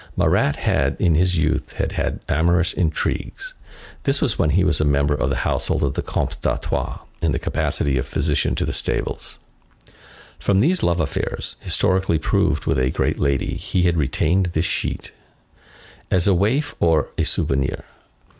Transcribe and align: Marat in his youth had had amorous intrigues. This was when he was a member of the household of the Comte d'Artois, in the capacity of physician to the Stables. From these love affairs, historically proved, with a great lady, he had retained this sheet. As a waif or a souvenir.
Marat 0.17 0.55
in 0.99 1.13
his 1.13 1.37
youth 1.37 1.73
had 1.73 1.91
had 1.91 2.21
amorous 2.27 2.73
intrigues. 2.73 3.53
This 4.01 4.19
was 4.19 4.39
when 4.39 4.49
he 4.49 4.63
was 4.63 4.81
a 4.81 4.83
member 4.83 5.13
of 5.13 5.29
the 5.29 5.35
household 5.45 5.83
of 5.83 5.93
the 5.93 6.01
Comte 6.01 6.41
d'Artois, 6.41 6.97
in 7.21 7.33
the 7.33 7.37
capacity 7.37 7.99
of 7.99 8.07
physician 8.07 8.55
to 8.55 8.65
the 8.65 8.73
Stables. 8.73 9.37
From 10.39 10.59
these 10.59 10.81
love 10.81 10.99
affairs, 10.99 11.55
historically 11.59 12.17
proved, 12.17 12.65
with 12.65 12.79
a 12.79 12.89
great 12.89 13.19
lady, 13.19 13.53
he 13.57 13.83
had 13.83 13.95
retained 13.95 14.47
this 14.53 14.65
sheet. 14.65 15.11
As 16.09 16.25
a 16.25 16.33
waif 16.33 16.73
or 16.79 17.09
a 17.19 17.23
souvenir. 17.23 17.85